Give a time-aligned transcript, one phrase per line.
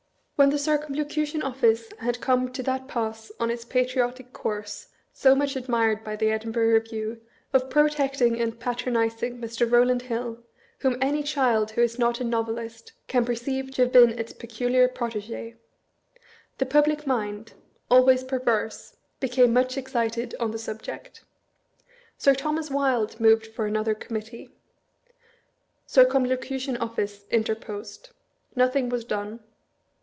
[0.37, 5.55] When the Circumlocution Office had come to that pass on its patriotic course so much
[5.55, 7.21] admired by the Edinburgh Re view,
[7.53, 9.71] of protecting and patronizing Mr.
[9.71, 10.39] Rowland Hill,
[10.79, 14.87] whom any child who is not a Novelist can perceive to have been its peculiar
[14.87, 15.57] protege;
[16.57, 17.53] the public mind
[17.91, 21.23] (always perverse) became much excited on the subject.
[22.17, 24.49] Sir Thomas Wilde moved for another Committee.
[25.85, 28.09] Circumlocution Office interposed.
[28.55, 29.41] Nothing was done.